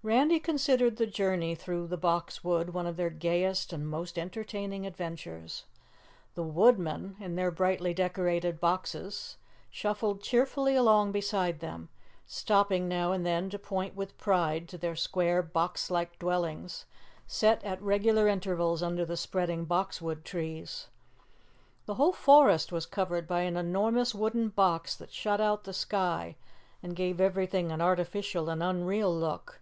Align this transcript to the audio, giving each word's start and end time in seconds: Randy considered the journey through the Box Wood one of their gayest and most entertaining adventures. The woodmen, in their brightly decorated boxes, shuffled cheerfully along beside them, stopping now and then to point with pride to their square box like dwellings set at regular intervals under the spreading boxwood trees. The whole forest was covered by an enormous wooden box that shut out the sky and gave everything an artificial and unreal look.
Randy 0.00 0.38
considered 0.38 0.96
the 0.96 1.08
journey 1.08 1.56
through 1.56 1.88
the 1.88 1.96
Box 1.98 2.44
Wood 2.44 2.72
one 2.72 2.86
of 2.86 2.96
their 2.96 3.10
gayest 3.10 3.72
and 3.72 3.86
most 3.86 4.16
entertaining 4.16 4.86
adventures. 4.86 5.64
The 6.36 6.44
woodmen, 6.44 7.16
in 7.18 7.34
their 7.34 7.50
brightly 7.50 7.92
decorated 7.92 8.60
boxes, 8.60 9.38
shuffled 9.70 10.22
cheerfully 10.22 10.76
along 10.76 11.10
beside 11.10 11.58
them, 11.58 11.88
stopping 12.26 12.86
now 12.86 13.10
and 13.10 13.26
then 13.26 13.50
to 13.50 13.58
point 13.58 13.96
with 13.96 14.16
pride 14.18 14.68
to 14.68 14.78
their 14.78 14.94
square 14.94 15.42
box 15.42 15.90
like 15.90 16.16
dwellings 16.20 16.86
set 17.26 17.62
at 17.64 17.82
regular 17.82 18.28
intervals 18.28 18.84
under 18.84 19.04
the 19.04 19.16
spreading 19.16 19.64
boxwood 19.64 20.24
trees. 20.24 20.86
The 21.86 21.94
whole 21.96 22.12
forest 22.12 22.70
was 22.70 22.86
covered 22.86 23.26
by 23.26 23.40
an 23.40 23.56
enormous 23.56 24.14
wooden 24.14 24.50
box 24.50 24.94
that 24.94 25.12
shut 25.12 25.40
out 25.40 25.64
the 25.64 25.74
sky 25.74 26.36
and 26.84 26.94
gave 26.96 27.20
everything 27.20 27.72
an 27.72 27.80
artificial 27.80 28.48
and 28.48 28.62
unreal 28.62 29.14
look. 29.14 29.60